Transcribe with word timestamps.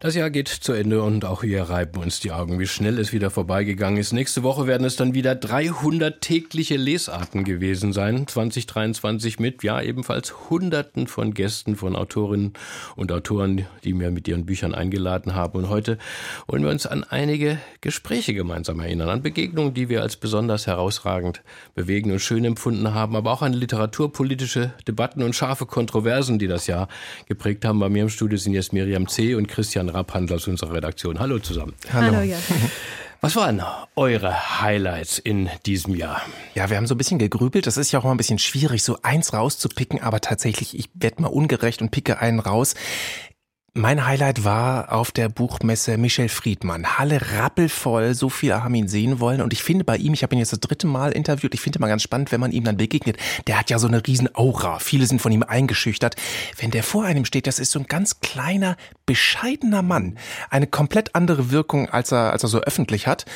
das 0.00 0.14
Jahr 0.14 0.30
geht 0.30 0.46
zu 0.46 0.74
Ende 0.74 1.02
und 1.02 1.24
auch 1.24 1.42
wir 1.42 1.60
reiben 1.64 2.00
uns 2.00 2.20
die 2.20 2.30
Augen, 2.30 2.60
wie 2.60 2.68
schnell 2.68 3.00
es 3.00 3.12
wieder 3.12 3.30
vorbeigegangen 3.30 3.98
ist. 3.98 4.12
Nächste 4.12 4.44
Woche 4.44 4.68
werden 4.68 4.84
es 4.84 4.94
dann 4.94 5.12
wieder 5.12 5.34
300 5.34 6.20
tägliche 6.20 6.76
Lesarten 6.76 7.42
gewesen 7.42 7.92
sein. 7.92 8.28
2023 8.28 9.40
mit, 9.40 9.64
ja, 9.64 9.82
ebenfalls 9.82 10.50
Hunderten 10.50 11.08
von 11.08 11.34
Gästen, 11.34 11.74
von 11.74 11.96
Autorinnen 11.96 12.52
und 12.94 13.10
Autoren, 13.10 13.66
die 13.82 13.92
mir 13.92 14.12
mit 14.12 14.28
ihren 14.28 14.46
Büchern 14.46 14.72
eingeladen 14.72 15.34
haben. 15.34 15.58
Und 15.58 15.68
heute 15.68 15.98
wollen 16.46 16.62
wir 16.62 16.70
uns 16.70 16.86
an 16.86 17.02
einige 17.02 17.58
Gespräche 17.80 18.34
gemeinsam 18.34 18.78
erinnern, 18.78 19.08
an 19.08 19.22
Begegnungen, 19.22 19.74
die 19.74 19.88
wir 19.88 20.02
als 20.02 20.14
besonders 20.14 20.68
herausragend 20.68 21.42
bewegen 21.74 22.12
und 22.12 22.20
schön 22.20 22.44
empfunden 22.44 22.94
haben, 22.94 23.16
aber 23.16 23.32
auch 23.32 23.42
an 23.42 23.52
literaturpolitische 23.52 24.74
Debatten 24.86 25.24
und 25.24 25.34
scharfe 25.34 25.66
Kontroversen, 25.66 26.38
die 26.38 26.46
das 26.46 26.68
Jahr 26.68 26.86
geprägt 27.26 27.64
haben. 27.64 27.80
Bei 27.80 27.88
mir 27.88 28.04
im 28.04 28.10
Studio 28.10 28.38
sind 28.38 28.54
jetzt 28.54 28.72
Miriam 28.72 29.08
C. 29.08 29.34
und 29.34 29.48
Christian 29.48 29.87
Jan 29.88 29.96
Rapphandler 29.96 30.36
aus 30.36 30.46
unserer 30.46 30.74
Redaktion. 30.74 31.18
Hallo 31.18 31.38
zusammen. 31.38 31.74
Hallo. 31.92 32.16
Hallo 32.16 32.22
Jan. 32.22 32.40
Was 33.20 33.34
waren 33.34 33.60
eure 33.96 34.60
Highlights 34.60 35.18
in 35.18 35.50
diesem 35.66 35.96
Jahr? 35.96 36.22
Ja, 36.54 36.70
wir 36.70 36.76
haben 36.76 36.86
so 36.86 36.94
ein 36.94 36.98
bisschen 36.98 37.18
gegrübelt. 37.18 37.66
Das 37.66 37.76
ist 37.76 37.90
ja 37.90 37.98
auch 37.98 38.04
mal 38.04 38.12
ein 38.12 38.16
bisschen 38.16 38.38
schwierig, 38.38 38.84
so 38.84 38.98
eins 39.02 39.32
rauszupicken, 39.32 40.00
aber 40.00 40.20
tatsächlich, 40.20 40.78
ich 40.78 40.88
werde 40.94 41.22
mal 41.22 41.28
ungerecht 41.28 41.82
und 41.82 41.90
picke 41.90 42.20
einen 42.20 42.38
raus. 42.38 42.76
Mein 43.74 44.06
Highlight 44.06 44.44
war 44.44 44.92
auf 44.92 45.12
der 45.12 45.28
Buchmesse 45.28 45.98
Michel 45.98 46.30
Friedmann. 46.30 46.98
Halle 46.98 47.20
rappelvoll, 47.32 48.14
so 48.14 48.30
viele 48.30 48.64
haben 48.64 48.74
ihn 48.74 48.88
sehen 48.88 49.20
wollen. 49.20 49.42
Und 49.42 49.52
ich 49.52 49.62
finde 49.62 49.84
bei 49.84 49.98
ihm, 49.98 50.14
ich 50.14 50.22
habe 50.22 50.34
ihn 50.34 50.38
jetzt 50.38 50.52
das 50.52 50.60
dritte 50.60 50.86
Mal 50.86 51.12
interviewt, 51.12 51.52
ich 51.52 51.60
finde 51.60 51.78
mal 51.78 51.88
ganz 51.88 52.02
spannend, 52.02 52.32
wenn 52.32 52.40
man 52.40 52.50
ihm 52.50 52.64
dann 52.64 52.78
begegnet. 52.78 53.18
Der 53.46 53.58
hat 53.58 53.68
ja 53.68 53.78
so 53.78 53.86
eine 53.86 54.04
riesen 54.06 54.34
Aura. 54.34 54.78
Viele 54.78 55.06
sind 55.06 55.20
von 55.20 55.32
ihm 55.32 55.42
eingeschüchtert. 55.42 56.16
Wenn 56.58 56.70
der 56.70 56.82
vor 56.82 57.04
einem 57.04 57.26
steht, 57.26 57.46
das 57.46 57.58
ist 57.58 57.70
so 57.70 57.78
ein 57.78 57.86
ganz 57.86 58.20
kleiner, 58.20 58.76
bescheidener 59.04 59.82
Mann. 59.82 60.18
Eine 60.48 60.66
komplett 60.66 61.14
andere 61.14 61.50
Wirkung, 61.50 61.90
als 61.90 62.10
er, 62.10 62.32
als 62.32 62.42
er 62.42 62.48
so 62.48 62.60
öffentlich 62.60 63.06
hat. 63.06 63.26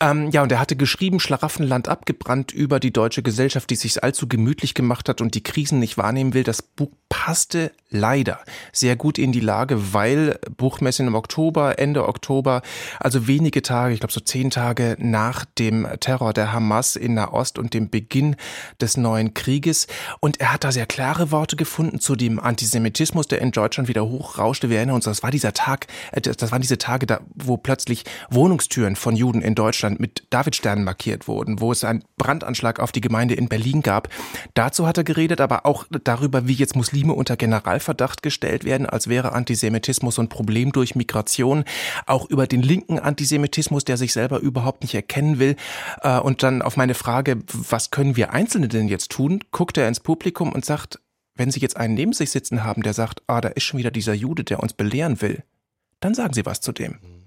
Ähm, 0.00 0.30
ja, 0.30 0.42
und 0.42 0.52
er 0.52 0.60
hatte 0.60 0.76
geschrieben, 0.76 1.18
Schlaraffenland 1.18 1.88
abgebrannt 1.88 2.52
über 2.52 2.78
die 2.78 2.92
deutsche 2.92 3.22
Gesellschaft, 3.22 3.70
die 3.70 3.76
sich 3.76 4.02
allzu 4.04 4.28
gemütlich 4.28 4.74
gemacht 4.74 5.08
hat 5.08 5.22
und 5.22 5.34
die 5.34 5.42
Krisen 5.42 5.78
nicht 5.78 5.96
wahrnehmen 5.96 6.34
will. 6.34 6.44
Das 6.44 6.60
Buch 6.60 6.90
passte 7.08 7.72
leider 7.90 8.40
sehr 8.72 8.96
gut 8.96 9.18
in 9.18 9.32
die 9.32 9.40
Lage, 9.40 9.77
weil 9.92 10.38
Buchmesse 10.56 11.02
im 11.02 11.14
Oktober, 11.14 11.78
Ende 11.78 12.08
Oktober, 12.08 12.62
also 13.00 13.26
wenige 13.26 13.62
Tage, 13.62 13.94
ich 13.94 14.00
glaube 14.00 14.12
so 14.12 14.20
zehn 14.20 14.50
Tage 14.50 14.96
nach 14.98 15.44
dem 15.44 15.86
Terror 16.00 16.32
der 16.32 16.52
Hamas 16.52 16.96
in 16.96 17.14
Nahost 17.14 17.58
und 17.58 17.74
dem 17.74 17.90
Beginn 17.90 18.36
des 18.80 18.96
neuen 18.96 19.34
Krieges. 19.34 19.86
Und 20.20 20.40
er 20.40 20.52
hat 20.52 20.64
da 20.64 20.72
sehr 20.72 20.86
klare 20.86 21.30
Worte 21.30 21.56
gefunden 21.56 22.00
zu 22.00 22.16
dem 22.16 22.38
Antisemitismus, 22.38 23.28
der 23.28 23.40
in 23.40 23.52
Deutschland 23.52 23.88
wieder 23.88 24.06
hochrauschte. 24.06 24.70
Wir 24.70 24.78
erinnern 24.78 24.96
uns, 24.96 25.04
das 25.04 25.22
war 25.22 25.30
dieser 25.30 25.52
Tag, 25.52 25.86
äh, 26.12 26.20
das 26.20 26.52
waren 26.52 26.60
diese 26.60 26.78
Tage, 26.78 27.06
da, 27.06 27.20
wo 27.34 27.56
plötzlich 27.56 28.04
Wohnungstüren 28.30 28.96
von 28.96 29.16
Juden 29.16 29.42
in 29.42 29.54
Deutschland 29.54 30.00
mit 30.00 30.24
Davidsternen 30.30 30.84
markiert 30.84 31.28
wurden, 31.28 31.60
wo 31.60 31.72
es 31.72 31.84
einen 31.84 32.04
Brandanschlag 32.16 32.80
auf 32.80 32.92
die 32.92 33.00
Gemeinde 33.00 33.34
in 33.34 33.48
Berlin 33.48 33.82
gab. 33.82 34.08
Dazu 34.54 34.86
hat 34.86 34.98
er 34.98 35.04
geredet, 35.04 35.40
aber 35.40 35.66
auch 35.66 35.84
darüber, 36.04 36.46
wie 36.46 36.54
jetzt 36.54 36.76
Muslime 36.76 37.12
unter 37.12 37.36
Generalverdacht 37.36 38.22
gestellt 38.22 38.64
werden, 38.64 38.86
als 38.86 39.08
wäre 39.08 39.32
Antisemitismus 39.32 39.67
ein 40.22 40.28
Problem 40.28 40.72
durch 40.72 40.94
Migration, 40.94 41.64
auch 42.06 42.28
über 42.28 42.46
den 42.46 42.62
linken 42.62 42.98
Antisemitismus, 42.98 43.84
der 43.84 43.96
sich 43.96 44.12
selber 44.12 44.40
überhaupt 44.40 44.82
nicht 44.82 44.94
erkennen 44.94 45.38
will. 45.38 45.56
Äh, 46.02 46.18
und 46.18 46.42
dann 46.42 46.62
auf 46.62 46.76
meine 46.76 46.94
Frage, 46.94 47.38
was 47.52 47.90
können 47.90 48.16
wir 48.16 48.32
Einzelne 48.32 48.68
denn 48.68 48.88
jetzt 48.88 49.10
tun, 49.10 49.40
guckt 49.50 49.78
er 49.78 49.88
ins 49.88 50.00
Publikum 50.00 50.52
und 50.52 50.64
sagt, 50.64 51.00
wenn 51.34 51.50
Sie 51.50 51.60
jetzt 51.60 51.76
einen 51.76 51.94
neben 51.94 52.12
sich 52.12 52.30
sitzen 52.30 52.64
haben, 52.64 52.82
der 52.82 52.94
sagt, 52.94 53.22
ah, 53.28 53.40
da 53.40 53.48
ist 53.48 53.62
schon 53.62 53.78
wieder 53.78 53.92
dieser 53.92 54.14
Jude, 54.14 54.44
der 54.44 54.60
uns 54.60 54.72
belehren 54.72 55.20
will, 55.20 55.44
dann 56.00 56.14
sagen 56.14 56.34
Sie 56.34 56.44
was 56.44 56.60
zu 56.60 56.72
dem. 56.72 56.98
Mhm. 57.00 57.18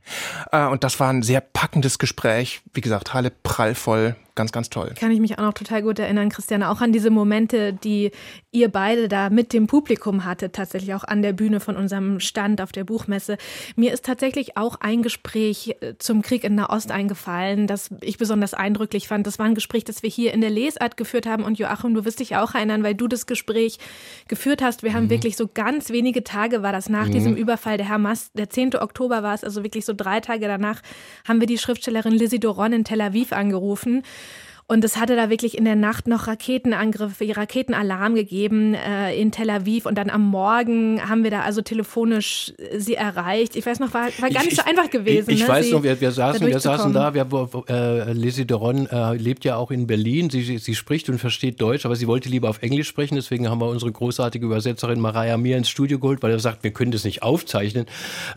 Und 0.71 0.83
das 0.83 0.99
war 0.99 1.09
ein 1.09 1.23
sehr 1.23 1.41
packendes 1.41 1.99
Gespräch. 1.99 2.61
Wie 2.73 2.81
gesagt, 2.81 3.13
Halle 3.13 3.31
prallvoll, 3.31 4.15
ganz, 4.35 4.51
ganz 4.51 4.69
toll. 4.69 4.93
Kann 4.97 5.11
ich 5.11 5.19
mich 5.19 5.37
auch 5.37 5.43
noch 5.43 5.53
total 5.53 5.81
gut 5.81 5.99
erinnern, 5.99 6.29
Christiane, 6.29 6.69
auch 6.69 6.81
an 6.81 6.91
diese 6.91 7.09
Momente, 7.09 7.73
die 7.73 8.11
ihr 8.51 8.69
beide 8.69 9.07
da 9.07 9.29
mit 9.29 9.53
dem 9.53 9.67
Publikum 9.67 10.25
hattet, 10.25 10.53
tatsächlich 10.53 10.93
auch 10.93 11.03
an 11.03 11.21
der 11.21 11.33
Bühne 11.33 11.59
von 11.59 11.77
unserem 11.77 12.19
Stand 12.19 12.61
auf 12.61 12.71
der 12.71 12.83
Buchmesse. 12.83 13.37
Mir 13.75 13.93
ist 13.93 14.05
tatsächlich 14.05 14.57
auch 14.57 14.75
ein 14.81 15.01
Gespräch 15.01 15.75
äh, 15.81 15.93
zum 15.97 16.21
Krieg 16.21 16.43
in 16.43 16.55
Nahost 16.55 16.91
eingefallen, 16.91 17.67
das 17.67 17.89
ich 18.01 18.17
besonders 18.17 18.53
eindrücklich 18.53 19.07
fand. 19.07 19.27
Das 19.27 19.39
war 19.39 19.45
ein 19.45 19.55
Gespräch, 19.55 19.83
das 19.83 20.03
wir 20.03 20.09
hier 20.09 20.33
in 20.33 20.41
der 20.41 20.49
Lesart 20.49 20.97
geführt 20.97 21.25
haben. 21.25 21.43
Und 21.43 21.59
Joachim, 21.59 21.93
du 21.93 22.05
wirst 22.05 22.19
dich 22.19 22.35
auch 22.35 22.55
erinnern, 22.55 22.83
weil 22.83 22.95
du 22.95 23.07
das 23.07 23.25
Gespräch 23.25 23.79
geführt 24.27 24.61
hast. 24.61 24.83
Wir 24.83 24.93
haben 24.93 25.05
mhm. 25.05 25.11
wirklich 25.11 25.37
so 25.37 25.47
ganz 25.47 25.89
wenige 25.89 26.23
Tage 26.23 26.63
war 26.63 26.71
das 26.71 26.89
nach 26.89 27.07
mhm. 27.07 27.11
diesem 27.11 27.35
Überfall 27.35 27.77
der 27.77 27.89
Hamas. 27.89 28.31
Der 28.33 28.49
10. 28.49 28.75
Oktober 28.75 29.23
war 29.23 29.33
es, 29.33 29.43
also 29.43 29.63
wirklich 29.63 29.85
so 29.85 29.93
drei 29.93 30.19
Tage 30.19 30.47
danach, 30.47 30.81
haben 31.27 31.39
wir 31.39 31.47
die 31.47 31.57
Schriftstellerin 31.57 32.13
Lizzie 32.13 32.39
Doron 32.39 32.73
in 32.73 32.83
Tel 32.83 33.01
Aviv 33.01 33.33
angerufen. 33.33 34.03
Und 34.71 34.85
es 34.85 34.95
hatte 34.95 35.17
da 35.17 35.29
wirklich 35.29 35.57
in 35.57 35.65
der 35.65 35.75
Nacht 35.75 36.07
noch 36.07 36.27
Raketenangriffe, 36.27 37.35
Raketenalarm 37.35 38.15
gegeben 38.15 38.73
äh, 38.73 39.13
in 39.19 39.33
Tel 39.33 39.49
Aviv. 39.49 39.85
Und 39.85 39.95
dann 39.95 40.09
am 40.09 40.25
Morgen 40.25 41.09
haben 41.09 41.25
wir 41.25 41.29
da 41.29 41.41
also 41.41 41.61
telefonisch 41.61 42.53
äh, 42.57 42.79
sie 42.79 42.95
erreicht. 42.95 43.57
Ich 43.57 43.65
weiß 43.65 43.81
noch, 43.81 43.93
war, 43.93 44.07
war 44.19 44.29
gar 44.29 44.43
nicht 44.43 44.53
ich, 44.53 44.55
so 44.55 44.63
einfach 44.63 44.89
gewesen. 44.89 45.29
Ich, 45.29 45.41
ich 45.41 45.43
ne, 45.43 45.49
weiß 45.49 45.71
noch, 45.71 45.83
wir, 45.83 45.99
wir 45.99 46.11
saßen, 46.13 46.47
wir 46.47 46.57
saßen 46.57 46.93
da. 46.93 47.13
Wir, 47.13 47.27
äh, 47.67 48.13
Lizzie 48.13 48.45
Doron 48.45 48.87
äh, 48.87 49.15
lebt 49.15 49.43
ja 49.43 49.57
auch 49.57 49.71
in 49.71 49.87
Berlin. 49.87 50.29
Sie, 50.29 50.57
sie 50.57 50.75
spricht 50.75 51.09
und 51.09 51.19
versteht 51.19 51.59
Deutsch, 51.59 51.85
aber 51.85 51.97
sie 51.97 52.07
wollte 52.07 52.29
lieber 52.29 52.49
auf 52.49 52.61
Englisch 52.61 52.87
sprechen. 52.87 53.15
Deswegen 53.15 53.49
haben 53.49 53.59
wir 53.59 53.67
unsere 53.67 53.91
großartige 53.91 54.45
Übersetzerin 54.45 55.01
Mariah 55.01 55.35
Mir 55.35 55.57
ins 55.57 55.67
Studio 55.67 55.99
geholt, 55.99 56.23
weil 56.23 56.31
er 56.31 56.39
sagt, 56.39 56.63
wir 56.63 56.71
können 56.71 56.93
das 56.93 57.03
nicht 57.03 57.23
aufzeichnen. 57.23 57.87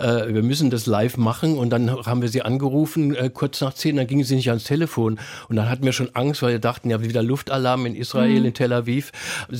Äh, 0.00 0.34
wir 0.34 0.42
müssen 0.42 0.70
das 0.70 0.86
live 0.86 1.16
machen. 1.16 1.56
Und 1.56 1.70
dann 1.70 1.92
haben 1.92 2.22
wir 2.22 2.28
sie 2.28 2.42
angerufen, 2.42 3.14
äh, 3.14 3.30
kurz 3.32 3.60
nach 3.60 3.74
zehn. 3.74 3.94
Dann 3.94 4.08
ging 4.08 4.24
sie 4.24 4.34
nicht 4.34 4.48
ans 4.48 4.64
Telefon. 4.64 5.20
Und 5.48 5.54
dann 5.54 5.70
hatten 5.70 5.84
wir 5.84 5.92
schon 5.92 6.08
Angst 6.14 6.23
Angst, 6.24 6.42
weil 6.42 6.52
wir 6.52 6.58
dachten, 6.58 6.90
ja, 6.90 7.02
wieder 7.02 7.22
Luftalarm 7.22 7.86
in 7.86 7.94
Israel, 7.94 8.40
mhm. 8.40 8.46
in 8.46 8.54
Tel 8.54 8.72
Aviv. 8.72 9.12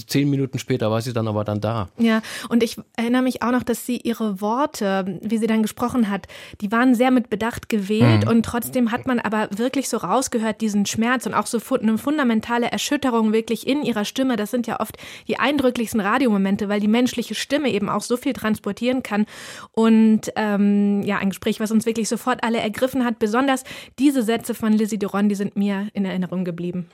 Zehn 0.06 0.30
Minuten 0.30 0.58
später 0.58 0.90
war 0.90 1.00
sie 1.00 1.12
dann 1.12 1.28
aber 1.28 1.44
dann 1.44 1.60
da. 1.60 1.88
Ja, 1.98 2.22
und 2.48 2.62
ich 2.62 2.76
erinnere 2.96 3.22
mich 3.22 3.42
auch 3.42 3.50
noch, 3.50 3.62
dass 3.62 3.86
sie 3.86 3.98
ihre 3.98 4.40
Worte, 4.40 5.20
wie 5.22 5.38
sie 5.38 5.46
dann 5.46 5.62
gesprochen 5.62 6.10
hat, 6.10 6.26
die 6.60 6.72
waren 6.72 6.94
sehr 6.94 7.10
mit 7.10 7.30
Bedacht 7.30 7.68
gewählt 7.68 8.24
mhm. 8.24 8.30
und 8.30 8.42
trotzdem 8.44 8.90
hat 8.90 9.06
man 9.06 9.20
aber 9.20 9.48
wirklich 9.56 9.88
so 9.88 9.98
rausgehört, 9.98 10.60
diesen 10.60 10.86
Schmerz 10.86 11.26
und 11.26 11.34
auch 11.34 11.46
so 11.46 11.58
eine 11.76 11.98
fundamentale 11.98 12.66
Erschütterung 12.66 13.32
wirklich 13.32 13.66
in 13.66 13.82
ihrer 13.82 14.04
Stimme. 14.04 14.36
Das 14.36 14.50
sind 14.50 14.66
ja 14.66 14.80
oft 14.80 14.96
die 15.28 15.38
eindrücklichsten 15.38 16.00
Radiomomente, 16.00 16.68
weil 16.68 16.80
die 16.80 16.88
menschliche 16.88 17.34
Stimme 17.34 17.70
eben 17.70 17.88
auch 17.88 18.02
so 18.02 18.16
viel 18.16 18.32
transportieren 18.32 19.02
kann. 19.02 19.26
Und 19.72 20.32
ähm, 20.36 21.02
ja, 21.02 21.18
ein 21.18 21.30
Gespräch, 21.30 21.60
was 21.60 21.70
uns 21.70 21.86
wirklich 21.86 22.08
sofort 22.08 22.42
alle 22.42 22.58
ergriffen 22.58 23.04
hat. 23.04 23.18
Besonders 23.18 23.64
diese 23.98 24.22
Sätze 24.22 24.54
von 24.54 24.72
Lizzie 24.72 24.98
Duron, 24.98 25.28
die 25.28 25.34
sind 25.34 25.56
mir 25.56 25.88
in 25.92 26.04
Erinnerung 26.04 26.44
geblieben 26.44 26.53
geblieben. 26.54 26.86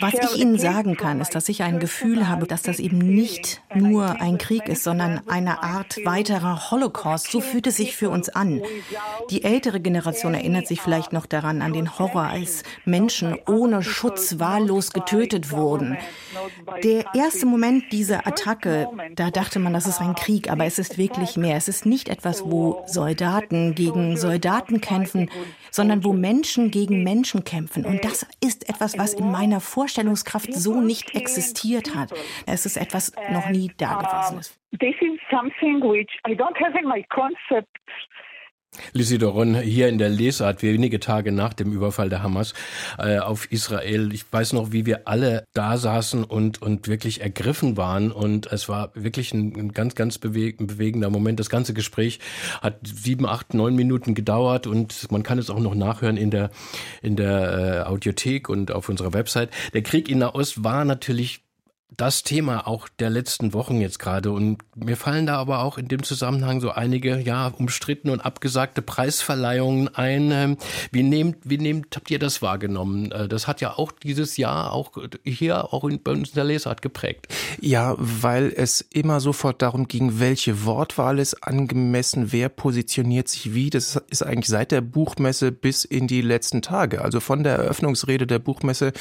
Was 0.00 0.14
ich 0.14 0.40
Ihnen 0.40 0.58
sagen 0.58 0.96
kann, 0.96 1.20
ist, 1.20 1.34
dass 1.34 1.48
ich 1.48 1.62
ein 1.62 1.78
Gefühl 1.78 2.28
habe, 2.28 2.46
dass 2.46 2.62
das 2.62 2.78
eben 2.78 2.98
nicht 2.98 3.60
nur 3.74 4.20
ein 4.20 4.38
Krieg 4.38 4.68
ist, 4.68 4.84
sondern 4.84 5.20
eine 5.28 5.62
Art 5.62 5.98
weiterer 6.04 6.70
Holocaust. 6.70 7.30
So 7.30 7.40
fühlt 7.40 7.66
es 7.66 7.76
sich 7.76 7.96
für 7.96 8.08
uns 8.08 8.28
an. 8.28 8.62
Die 9.30 9.44
ältere 9.44 9.80
Generation 9.80 10.34
erinnert 10.34 10.66
sich 10.68 10.80
vielleicht 10.80 11.12
noch 11.12 11.26
daran, 11.26 11.60
an 11.60 11.72
den 11.72 11.98
Horror, 11.98 12.22
als 12.22 12.62
Menschen 12.84 13.36
ohne 13.46 13.82
Schutz 13.82 14.38
wahllos 14.38 14.92
getötet 14.92 15.50
wurden. 15.50 15.98
Der 16.82 17.04
erste 17.14 17.46
Moment 17.46 17.92
dieser 17.92 18.26
Attacke, 18.26 18.88
da 19.16 19.30
dachte 19.30 19.58
man, 19.58 19.72
das 19.72 19.86
ist 19.86 20.00
ein 20.00 20.14
Krieg, 20.14 20.50
aber 20.50 20.64
es 20.64 20.78
ist 20.78 20.98
wirklich 20.98 21.36
mehr. 21.36 21.56
Es 21.56 21.68
ist 21.68 21.84
nicht 21.84 22.08
etwas, 22.08 22.44
wo 22.44 22.84
Soldaten 22.86 23.74
gegen 23.74 24.16
Soldaten 24.16 24.80
kämpfen, 24.80 25.30
sondern 25.70 26.04
wo 26.04 26.12
Menschen 26.12 26.70
gegen 26.70 27.02
Menschen 27.02 27.44
kämpfen. 27.44 27.84
Und 27.84 28.04
das 28.04 28.26
ist 28.42 28.68
etwas, 28.68 28.98
was 28.98 29.14
in 29.14 29.30
meiner 29.30 29.60
Vorstellungskraft 29.60 30.52
so 30.54 30.80
nicht 30.80 31.14
existiert 31.14 31.94
hat. 31.94 32.12
Es 32.46 32.66
ist 32.66 32.76
etwas 32.76 33.12
noch 33.30 33.48
nie 33.50 33.70
dagewesenes. 33.76 34.58
This 34.78 34.94
is 35.00 35.18
something 35.30 35.82
which 35.82 36.10
I 36.26 36.32
don't 36.32 36.56
have 36.58 36.78
in 36.78 36.88
my 36.88 37.04
concept 37.10 37.68
Lizzie 38.92 39.18
Doron 39.18 39.54
hier 39.56 39.88
in 39.88 39.98
der 39.98 40.08
Lesart, 40.08 40.62
wenige 40.62 41.00
Tage 41.00 41.32
nach 41.32 41.54
dem 41.54 41.72
Überfall 41.72 42.08
der 42.08 42.22
Hamas 42.22 42.54
äh, 42.98 43.18
auf 43.18 43.50
Israel. 43.50 44.12
Ich 44.12 44.24
weiß 44.30 44.52
noch, 44.52 44.72
wie 44.72 44.86
wir 44.86 45.08
alle 45.08 45.44
da 45.54 45.76
saßen 45.76 46.24
und, 46.24 46.62
und 46.62 46.88
wirklich 46.88 47.20
ergriffen 47.20 47.76
waren. 47.76 48.12
Und 48.12 48.50
es 48.52 48.68
war 48.68 48.92
wirklich 48.94 49.32
ein, 49.32 49.54
ein 49.56 49.72
ganz, 49.72 49.94
ganz 49.94 50.18
bewegender 50.18 51.10
Moment. 51.10 51.40
Das 51.40 51.50
ganze 51.50 51.74
Gespräch 51.74 52.20
hat 52.60 52.78
sieben, 52.84 53.26
acht, 53.26 53.54
neun 53.54 53.74
Minuten 53.74 54.14
gedauert 54.14 54.66
und 54.66 55.10
man 55.10 55.22
kann 55.22 55.38
es 55.38 55.50
auch 55.50 55.60
noch 55.60 55.74
nachhören 55.74 56.16
in 56.16 56.30
der, 56.30 56.50
in 57.02 57.16
der 57.16 57.84
äh, 57.86 57.88
Audiothek 57.88 58.48
und 58.48 58.70
auf 58.70 58.88
unserer 58.88 59.12
Website. 59.12 59.50
Der 59.74 59.82
Krieg 59.82 60.08
in 60.08 60.18
Nahost 60.18 60.62
war 60.64 60.84
natürlich 60.84 61.42
das 61.96 62.22
Thema 62.22 62.66
auch 62.66 62.88
der 62.88 63.10
letzten 63.10 63.52
Wochen 63.52 63.80
jetzt 63.80 63.98
gerade. 63.98 64.30
Und 64.30 64.58
mir 64.76 64.96
fallen 64.96 65.26
da 65.26 65.36
aber 65.36 65.62
auch 65.62 65.78
in 65.78 65.88
dem 65.88 66.02
Zusammenhang 66.02 66.60
so 66.60 66.70
einige, 66.70 67.20
ja, 67.20 67.48
umstritten 67.48 68.10
und 68.10 68.20
abgesagte 68.20 68.82
Preisverleihungen 68.82 69.94
ein. 69.94 70.30
Ähm, 70.30 70.56
wie 70.92 71.02
nehmt, 71.02 71.38
wie 71.44 71.58
nehmt, 71.58 71.94
habt 71.96 72.10
ihr 72.10 72.18
das 72.18 72.42
wahrgenommen? 72.42 73.12
Äh, 73.12 73.28
das 73.28 73.46
hat 73.46 73.60
ja 73.60 73.76
auch 73.76 73.92
dieses 73.92 74.36
Jahr 74.36 74.72
auch 74.72 74.92
hier 75.24 75.72
auch 75.72 75.84
in, 75.84 76.02
bei 76.02 76.12
uns 76.12 76.30
in 76.30 76.34
der 76.36 76.44
Lesart 76.44 76.82
geprägt. 76.82 77.28
Ja, 77.60 77.94
weil 77.98 78.52
es 78.54 78.80
immer 78.92 79.20
sofort 79.20 79.62
darum 79.62 79.88
ging, 79.88 80.20
welche 80.20 80.64
Wortwahl 80.64 81.18
ist 81.18 81.42
angemessen, 81.46 82.32
wer 82.32 82.48
positioniert 82.48 83.28
sich 83.28 83.54
wie. 83.54 83.70
Das 83.70 84.00
ist 84.08 84.22
eigentlich 84.22 84.48
seit 84.48 84.72
der 84.72 84.80
Buchmesse 84.80 85.52
bis 85.52 85.84
in 85.84 86.06
die 86.06 86.22
letzten 86.22 86.62
Tage. 86.62 87.02
Also 87.02 87.20
von 87.20 87.42
der 87.42 87.56
Eröffnungsrede 87.56 88.26
der 88.26 88.38
Buchmesse 88.38 88.92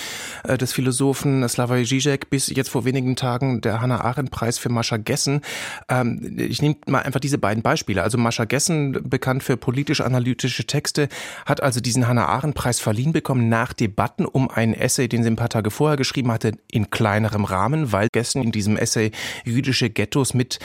äh, 0.44 0.58
des 0.58 0.74
Philosophen 0.74 1.48
Slavoj 1.48 1.84
Žižek 1.84 2.30
bis 2.30 2.48
jetzt 2.48 2.70
vor 2.80 2.86
wenigen 2.86 3.18
Tagen 3.18 3.60
der 3.60 3.82
Hannah-Arendt-Preis 3.82 4.58
für 4.58 4.70
Mascha 4.70 4.96
Gessen. 4.96 5.42
Ähm, 5.90 6.38
ich 6.38 6.62
nehme 6.62 6.78
mal 6.88 7.02
einfach 7.02 7.20
diese 7.20 7.38
beiden 7.38 7.62
Beispiele. 7.62 8.04
Also 8.04 8.18
Mascha 8.18 8.46
Gessen, 8.46 8.98
bekannt 9.04 9.44
für 9.44 9.58
politisch-analytische 9.58 10.66
Texte, 10.66 11.10
hat 11.46 11.62
also 11.62 11.82
diesen 11.82 12.08
Hannah-Arendt-Preis 12.08 12.80
verliehen 12.80 13.12
bekommen 13.12 13.50
nach 13.50 13.74
Debatten 13.74 14.26
um 14.26 14.50
einen 14.50 14.74
Essay, 14.74 15.10
den 15.10 15.24
sie 15.24 15.30
ein 15.30 15.36
paar 15.36 15.50
Tage 15.50 15.72
vorher 15.72 15.98
geschrieben 15.98 16.32
hatte, 16.32 16.54
in 16.72 16.90
kleinerem 16.90 17.44
Rahmen, 17.44 17.92
weil 17.92 18.08
Gessen 18.14 18.42
in 18.42 18.54
diesem 18.54 18.78
Essay 18.78 19.12
jüdische 19.44 19.90
Ghettos 19.90 20.34
mit 20.34 20.60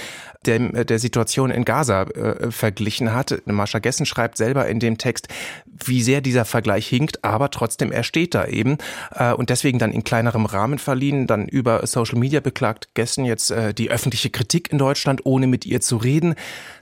dem, 0.46 0.86
der 0.86 0.98
Situation 1.00 1.50
in 1.50 1.64
Gaza 1.64 2.02
äh, 2.02 2.52
verglichen 2.52 3.12
hat. 3.12 3.42
Mascha 3.46 3.80
Gessen 3.80 4.06
schreibt 4.06 4.36
selber 4.36 4.68
in 4.68 4.78
dem 4.78 4.98
Text, 4.98 5.26
wie 5.66 6.02
sehr 6.02 6.20
dieser 6.20 6.44
Vergleich 6.44 6.86
hinkt, 6.86 7.24
aber 7.24 7.50
trotzdem 7.50 7.90
er 7.90 8.04
steht 8.04 8.34
da 8.34 8.46
eben 8.46 8.78
äh, 9.10 9.32
und 9.32 9.50
deswegen 9.50 9.78
dann 9.78 9.90
in 9.90 10.04
kleinerem 10.04 10.46
Rahmen 10.46 10.78
verliehen, 10.78 11.26
dann 11.26 11.48
über 11.48 11.86
Social 11.86 12.03
Social 12.04 12.18
Media 12.18 12.40
beklagt 12.40 12.90
Gessen 12.92 13.24
jetzt 13.24 13.50
äh, 13.50 13.72
die 13.72 13.90
öffentliche 13.90 14.28
Kritik 14.28 14.70
in 14.70 14.76
Deutschland, 14.76 15.24
ohne 15.24 15.46
mit 15.46 15.64
ihr 15.64 15.80
zu 15.80 15.96
reden. 15.96 16.34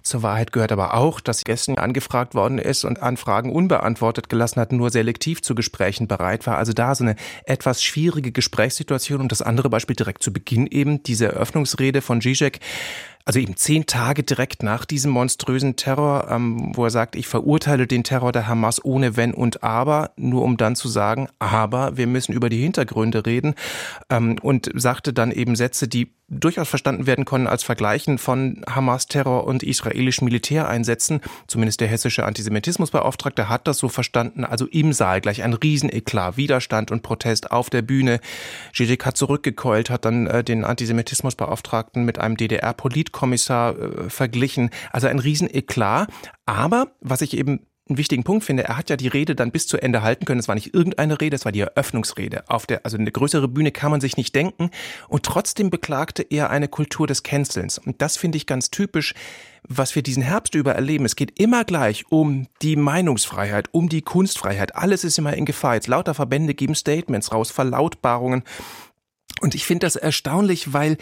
Zur 0.02 0.24
Wahrheit 0.24 0.50
gehört 0.50 0.72
aber 0.72 0.94
auch, 0.94 1.20
dass 1.20 1.44
Gessen 1.44 1.78
angefragt 1.78 2.34
worden 2.34 2.58
ist 2.58 2.84
und 2.84 3.00
Anfragen 3.00 3.52
unbeantwortet 3.52 4.28
gelassen 4.28 4.60
hat, 4.60 4.72
nur 4.72 4.90
selektiv 4.90 5.40
zu 5.40 5.54
Gesprächen 5.54 6.08
bereit 6.08 6.44
war. 6.48 6.58
Also 6.58 6.72
da 6.72 6.96
so 6.96 7.04
eine 7.04 7.14
etwas 7.44 7.84
schwierige 7.84 8.32
Gesprächssituation. 8.32 9.20
Und 9.20 9.30
das 9.30 9.42
andere 9.42 9.70
Beispiel 9.70 9.94
direkt 9.94 10.24
zu 10.24 10.32
Beginn 10.32 10.66
eben, 10.66 11.04
diese 11.04 11.26
Eröffnungsrede 11.26 12.00
von 12.00 12.20
Zizek, 12.20 12.58
also 13.24 13.38
eben 13.38 13.56
zehn 13.56 13.86
Tage 13.86 14.22
direkt 14.22 14.62
nach 14.62 14.84
diesem 14.84 15.12
monströsen 15.12 15.76
Terror, 15.76 16.28
ähm, 16.30 16.72
wo 16.74 16.84
er 16.84 16.90
sagt, 16.90 17.16
ich 17.16 17.28
verurteile 17.28 17.86
den 17.86 18.04
Terror 18.04 18.32
der 18.32 18.46
Hamas 18.46 18.84
ohne 18.84 19.16
Wenn 19.16 19.34
und 19.34 19.62
Aber, 19.62 20.10
nur 20.16 20.42
um 20.42 20.56
dann 20.56 20.76
zu 20.76 20.88
sagen, 20.88 21.28
aber 21.38 21.96
wir 21.96 22.06
müssen 22.06 22.32
über 22.32 22.48
die 22.48 22.60
Hintergründe 22.60 23.24
reden 23.26 23.54
ähm, 24.10 24.36
und 24.42 24.70
sagte 24.74 25.12
dann 25.12 25.30
eben 25.30 25.56
Sätze, 25.56 25.88
die 25.88 26.12
durchaus 26.32 26.68
verstanden 26.68 27.06
werden 27.06 27.24
können 27.24 27.46
als 27.46 27.62
Vergleichen 27.62 28.18
von 28.18 28.62
Hamas-Terror 28.68 29.44
und 29.44 29.62
israelischen 29.62 30.24
Militäreinsätzen. 30.24 31.20
Zumindest 31.46 31.80
der 31.80 31.88
hessische 31.88 32.24
Antisemitismusbeauftragte 32.24 33.48
hat 33.48 33.68
das 33.68 33.78
so 33.78 33.88
verstanden. 33.88 34.44
Also 34.44 34.66
im 34.66 34.92
Saal 34.92 35.20
gleich 35.20 35.42
ein 35.42 35.52
Rieseneklat, 35.52 36.36
Widerstand 36.36 36.90
und 36.90 37.02
Protest 37.02 37.50
auf 37.52 37.70
der 37.70 37.82
Bühne. 37.82 38.20
Zizek 38.74 39.04
hat 39.04 39.16
zurückgekeult, 39.16 39.90
hat 39.90 40.04
dann 40.04 40.26
äh, 40.26 40.42
den 40.42 40.64
Antisemitismusbeauftragten 40.64 42.04
mit 42.04 42.18
einem 42.18 42.36
DDR-Politkommissar 42.36 43.78
äh, 43.78 44.10
verglichen. 44.10 44.70
Also 44.90 45.08
ein 45.08 45.18
Rieseneklat. 45.18 46.08
Aber 46.46 46.88
was 47.00 47.20
ich 47.20 47.36
eben 47.36 47.66
einen 47.88 47.98
wichtigen 47.98 48.22
Punkt 48.22 48.44
finde, 48.44 48.64
er 48.64 48.76
hat 48.76 48.90
ja 48.90 48.96
die 48.96 49.08
Rede 49.08 49.34
dann 49.34 49.50
bis 49.50 49.66
zu 49.66 49.76
Ende 49.76 50.02
halten 50.02 50.24
können. 50.24 50.38
Es 50.38 50.46
war 50.46 50.54
nicht 50.54 50.72
irgendeine 50.72 51.20
Rede, 51.20 51.34
es 51.34 51.44
war 51.44 51.52
die 51.52 51.60
Eröffnungsrede. 51.60 52.44
Auf 52.48 52.64
der, 52.66 52.84
also 52.84 52.96
eine 52.96 53.10
größere 53.10 53.48
Bühne 53.48 53.72
kann 53.72 53.90
man 53.90 54.00
sich 54.00 54.16
nicht 54.16 54.34
denken. 54.34 54.70
Und 55.08 55.24
trotzdem 55.24 55.68
beklagte 55.68 56.22
er 56.22 56.50
eine 56.50 56.68
Kultur 56.68 57.06
des 57.06 57.24
Cancelns. 57.24 57.78
Und 57.78 58.00
das 58.00 58.16
finde 58.16 58.36
ich 58.36 58.46
ganz 58.46 58.70
typisch, 58.70 59.14
was 59.68 59.94
wir 59.96 60.02
diesen 60.02 60.22
Herbst 60.22 60.54
über 60.54 60.74
erleben. 60.74 61.04
Es 61.04 61.16
geht 61.16 61.40
immer 61.40 61.64
gleich 61.64 62.06
um 62.10 62.46
die 62.62 62.76
Meinungsfreiheit, 62.76 63.68
um 63.72 63.88
die 63.88 64.02
Kunstfreiheit. 64.02 64.76
Alles 64.76 65.02
ist 65.02 65.18
immer 65.18 65.34
in 65.34 65.44
Gefahr. 65.44 65.74
Jetzt 65.74 65.88
lauter 65.88 66.14
Verbände 66.14 66.54
geben 66.54 66.76
Statements 66.76 67.32
raus, 67.32 67.50
Verlautbarungen. 67.50 68.44
Und 69.40 69.56
ich 69.56 69.66
finde 69.66 69.86
das 69.86 69.96
erstaunlich, 69.96 70.72
weil 70.72 70.98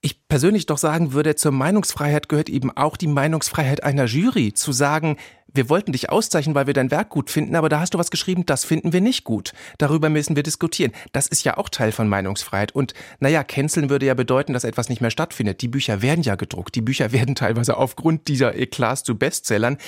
ich 0.00 0.28
persönlich 0.28 0.66
doch 0.66 0.78
sagen 0.78 1.12
würde, 1.12 1.34
zur 1.34 1.52
Meinungsfreiheit 1.52 2.28
gehört 2.28 2.48
eben 2.48 2.74
auch 2.76 2.96
die 2.96 3.08
Meinungsfreiheit 3.08 3.82
einer 3.82 4.04
Jury, 4.04 4.52
zu 4.52 4.72
sagen, 4.72 5.16
wir 5.58 5.68
wollten 5.68 5.90
dich 5.90 6.08
auszeichnen, 6.08 6.54
weil 6.54 6.68
wir 6.68 6.72
dein 6.72 6.92
Werk 6.92 7.08
gut 7.08 7.30
finden, 7.30 7.56
aber 7.56 7.68
da 7.68 7.80
hast 7.80 7.92
du 7.92 7.98
was 7.98 8.12
geschrieben, 8.12 8.46
das 8.46 8.64
finden 8.64 8.92
wir 8.92 9.00
nicht 9.00 9.24
gut. 9.24 9.52
Darüber 9.78 10.08
müssen 10.08 10.36
wir 10.36 10.44
diskutieren. 10.44 10.92
Das 11.10 11.26
ist 11.26 11.42
ja 11.42 11.56
auch 11.56 11.68
Teil 11.68 11.90
von 11.90 12.08
Meinungsfreiheit. 12.08 12.72
Und 12.72 12.94
naja, 13.18 13.42
canceln 13.42 13.90
würde 13.90 14.06
ja 14.06 14.14
bedeuten, 14.14 14.52
dass 14.52 14.62
etwas 14.62 14.88
nicht 14.88 15.00
mehr 15.00 15.10
stattfindet. 15.10 15.60
Die 15.60 15.66
Bücher 15.66 16.00
werden 16.00 16.22
ja 16.22 16.36
gedruckt. 16.36 16.76
Die 16.76 16.80
Bücher 16.80 17.10
werden 17.18 17.34
teilweise 17.34 17.76
aufgrund 17.76 18.28
dieser 18.28 18.54
Eklats 18.54 19.02
zu 19.02 19.18
Bestsellern. 19.18 19.78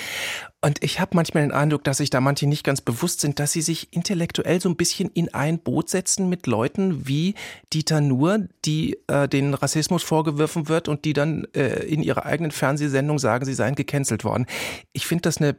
Und 0.63 0.85
ich 0.85 1.01
habe 1.01 1.13
manchmal 1.15 1.45
den 1.45 1.53
Eindruck, 1.53 1.85
dass 1.85 1.99
sich 1.99 2.11
da 2.11 2.21
manche 2.21 2.47
nicht 2.47 2.65
ganz 2.65 2.83
bewusst 2.83 3.21
sind, 3.21 3.39
dass 3.39 3.53
sie 3.53 3.63
sich 3.63 3.95
intellektuell 3.95 4.61
so 4.61 4.69
ein 4.69 4.77
bisschen 4.77 5.09
in 5.15 5.33
ein 5.33 5.59
Boot 5.59 5.89
setzen 5.89 6.29
mit 6.29 6.47
Leuten 6.47 7.07
wie 7.09 7.35
Dieter 7.73 8.03
Nuhr, 8.03 8.47
die 8.67 8.99
äh, 9.07 9.27
den 9.27 9.55
Rassismus 9.55 10.03
vorgeworfen 10.03 10.69
wird 10.69 10.89
und 10.89 11.07
die 11.07 11.15
dann 11.15 11.47
äh, 11.55 11.85
in 11.85 12.03
ihrer 12.03 12.27
eigenen 12.27 12.51
Fernsehsendung 12.51 13.19
sagen, 13.19 13.47
sie 13.47 13.55
seien 13.55 13.75
gecancelt 13.75 14.23
worden. 14.23 14.45
Ich 14.93 15.07
finde 15.07 15.23
das 15.23 15.39
eine 15.39 15.57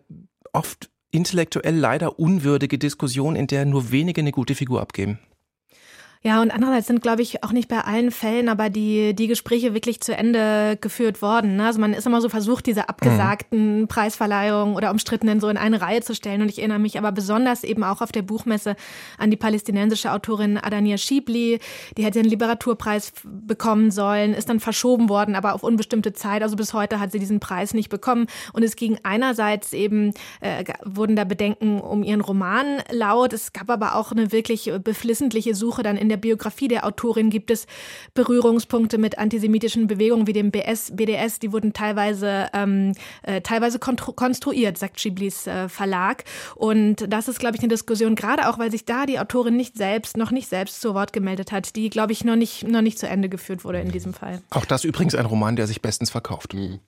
oft 0.54 0.90
intellektuell 1.12 1.76
leider 1.76 2.20
unwürdige 2.20 2.78
Diskussion, 2.78 3.36
in 3.36 3.48
der 3.48 3.66
nur 3.66 3.92
wenige 3.92 4.22
eine 4.22 4.32
gute 4.32 4.56
Figur 4.56 4.82
abgeben. 4.82 5.20
Ja, 6.24 6.40
und 6.40 6.52
andererseits 6.52 6.86
sind, 6.86 7.02
glaube 7.02 7.24
ich, 7.24 7.44
auch 7.44 7.52
nicht 7.52 7.68
bei 7.68 7.80
allen 7.80 8.12
Fällen 8.12 8.48
aber 8.48 8.70
die, 8.70 9.16
die 9.16 9.26
Gespräche 9.26 9.74
wirklich 9.74 10.02
zu 10.02 10.16
Ende 10.16 10.78
geführt 10.80 11.24
worden. 11.24 11.56
Ne? 11.56 11.66
Also 11.66 11.80
man 11.80 11.94
ist 11.94 12.06
immer 12.06 12.22
so 12.22 12.30
versucht, 12.30 12.68
diese 12.68 12.90
abgesagten 12.90 13.82
mhm. 13.82 13.88
Preisverleihungen 13.88 14.76
oder 14.76 14.92
umstrittenen 14.92 15.40
so 15.40 15.50
in 15.50 15.58
eine 15.58 15.82
Reihe 15.82 16.02
zu 16.02 16.14
stellen. 16.14 16.44
Und 16.44 16.50
ich 16.50 16.60
erinnere 16.60 16.78
mich 16.78 17.00
aber 17.00 17.12
besonders 17.12 17.64
eben 17.64 17.84
auch 17.84 18.02
auf 18.02 18.12
der 18.12 18.22
Buchmesse 18.22 18.76
an 19.18 19.32
die 19.32 19.36
palästinensische 19.36 20.12
Autorin 20.12 20.60
Adania 20.60 21.00
Schibli. 21.00 21.60
Die 21.98 22.06
hätte 22.06 22.22
den 22.22 22.30
Literaturpreis 22.30 23.14
bekommen 23.24 23.90
sollen, 23.90 24.36
ist 24.36 24.48
dann 24.48 24.60
verschoben 24.60 25.10
worden, 25.10 25.34
aber 25.34 25.56
auf 25.56 25.64
unbestimmte 25.64 26.14
Zeit. 26.14 26.44
Also 26.44 26.56
bis 26.56 26.76
heute 26.76 27.00
hat 27.00 27.12
sie 27.12 27.20
diesen 27.20 27.40
Preis 27.40 27.74
nicht 27.74 27.90
bekommen. 27.90 28.28
Und 28.54 28.62
es 28.62 28.76
ging 28.76 29.00
einerseits 29.02 29.74
eben, 29.74 30.14
äh, 30.40 30.66
wurden 30.86 31.16
da 31.16 31.24
Bedenken 31.24 31.82
um 31.82 32.04
ihren 32.04 32.22
Roman 32.22 32.84
laut. 32.92 33.34
Es 33.34 33.54
gab 33.54 33.72
aber 33.72 33.96
auch 33.96 34.12
eine 34.12 34.32
wirklich 34.32 34.72
beflissentliche 34.84 35.56
Suche 35.56 35.82
dann 35.82 35.98
in 35.98 36.11
der 36.12 36.18
Biografie 36.18 36.68
der 36.68 36.86
Autorin 36.86 37.30
gibt 37.30 37.50
es 37.50 37.66
Berührungspunkte 38.14 38.98
mit 38.98 39.18
antisemitischen 39.18 39.88
Bewegungen 39.88 40.28
wie 40.28 40.34
dem 40.34 40.52
BS, 40.52 40.96
BDS. 40.96 41.40
Die 41.40 41.52
wurden 41.52 41.74
teilweise, 41.74 42.50
ähm, 42.54 42.94
äh, 43.24 43.42
teilweise 43.42 43.80
konstruiert, 43.80 44.78
sagt 44.78 45.00
Schiblis 45.00 45.48
äh, 45.48 45.70
Verlag. 45.70 46.26
Und 46.56 47.06
das 47.08 47.28
ist, 47.28 47.40
glaube 47.40 47.56
ich, 47.56 47.62
eine 47.62 47.70
Diskussion, 47.70 48.16
gerade 48.16 48.50
auch, 48.50 48.60
weil 48.60 48.70
sich 48.70 48.86
da 48.86 49.06
die 49.06 49.20
Autorin 49.20 49.56
nicht 49.56 49.78
selbst, 49.78 50.18
noch 50.18 50.32
nicht 50.32 50.50
selbst 50.50 50.82
zu 50.82 50.94
Wort 50.94 51.14
gemeldet 51.14 51.52
hat, 51.52 51.76
die, 51.76 51.90
glaube 51.90 52.12
ich, 52.12 52.24
noch 52.26 52.36
nicht, 52.36 52.68
noch 52.68 52.82
nicht 52.82 53.00
zu 53.00 53.08
Ende 53.08 53.30
geführt 53.30 53.64
wurde 53.64 53.80
in 53.80 53.92
diesem 53.92 54.14
Fall. 54.14 54.42
Auch 54.50 54.66
das 54.66 54.84
übrigens 54.84 55.16
ein 55.16 55.26
Roman, 55.26 55.56
der 55.56 55.68
sich 55.68 55.82
bestens 55.82 56.10
verkauft. 56.10 56.54
Mhm. 56.54 56.80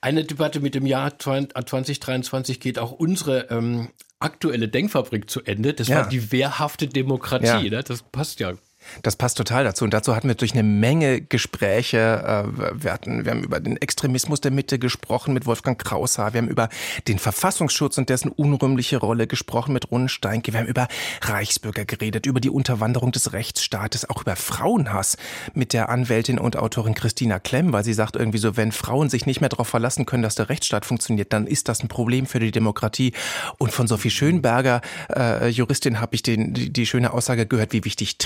Eine 0.00 0.24
Debatte 0.24 0.60
mit 0.60 0.74
dem 0.74 0.84
Jahr 0.84 1.16
2023 1.18 2.58
geht 2.58 2.78
auch 2.78 2.90
unsere 2.92 3.48
ähm, 3.50 3.88
aktuelle 4.20 4.68
Denkfabrik 4.68 5.28
zu 5.28 5.42
Ende. 5.42 5.74
Das 5.74 5.88
ja. 5.88 5.96
war 5.96 6.08
die 6.08 6.32
wehrhafte 6.32 6.86
Demokratie. 6.86 7.46
Ja. 7.68 7.78
Ne? 7.78 7.82
Das 7.82 8.02
passt 8.02 8.40
ja 8.40 8.54
das 9.02 9.16
passt 9.16 9.36
total 9.36 9.64
dazu. 9.64 9.84
Und 9.84 9.92
dazu 9.92 10.14
hatten 10.14 10.28
wir 10.28 10.34
durch 10.34 10.52
eine 10.52 10.62
Menge 10.62 11.20
Gespräche. 11.20 12.44
Äh, 12.48 12.82
wir, 12.82 12.92
hatten, 12.92 13.24
wir 13.24 13.32
haben 13.32 13.44
über 13.44 13.60
den 13.60 13.76
Extremismus 13.76 14.40
der 14.40 14.50
Mitte 14.50 14.78
gesprochen 14.78 15.34
mit 15.34 15.46
Wolfgang 15.46 15.78
Kraushaar. 15.78 16.32
Wir 16.32 16.38
haben 16.38 16.48
über 16.48 16.68
den 17.08 17.18
Verfassungsschutz 17.18 17.98
und 17.98 18.08
dessen 18.08 18.30
unrühmliche 18.30 18.98
Rolle 18.98 19.26
gesprochen 19.26 19.72
mit 19.72 19.90
Ronen 19.90 20.08
Steinke. 20.08 20.52
Wir 20.52 20.60
haben 20.60 20.66
über 20.66 20.88
Reichsbürger 21.22 21.84
geredet, 21.84 22.26
über 22.26 22.40
die 22.40 22.50
Unterwanderung 22.50 23.12
des 23.12 23.32
Rechtsstaates, 23.32 24.08
auch 24.08 24.22
über 24.22 24.36
Frauenhass 24.36 25.16
mit 25.54 25.72
der 25.72 25.88
Anwältin 25.88 26.38
und 26.38 26.56
Autorin 26.56 26.94
Christina 26.94 27.38
Klemm, 27.38 27.72
weil 27.72 27.84
sie 27.84 27.94
sagt 27.94 28.16
irgendwie 28.16 28.38
so, 28.38 28.56
wenn 28.56 28.72
Frauen 28.72 29.10
sich 29.10 29.26
nicht 29.26 29.40
mehr 29.40 29.48
darauf 29.48 29.68
verlassen 29.68 30.06
können, 30.06 30.22
dass 30.22 30.34
der 30.34 30.48
Rechtsstaat 30.48 30.84
funktioniert, 30.84 31.32
dann 31.32 31.46
ist 31.46 31.68
das 31.68 31.82
ein 31.82 31.88
Problem 31.88 32.26
für 32.26 32.40
die 32.40 32.50
Demokratie. 32.50 33.12
Und 33.58 33.72
von 33.72 33.86
Sophie 33.86 34.10
Schönberger, 34.10 34.80
äh, 35.14 35.48
Juristin, 35.48 36.00
habe 36.00 36.14
ich 36.14 36.22
den, 36.22 36.54
die, 36.54 36.72
die 36.72 36.86
schöne 36.86 37.12
Aussage 37.12 37.46
gehört, 37.46 37.72
wie 37.72 37.84
wichtig 37.84 38.18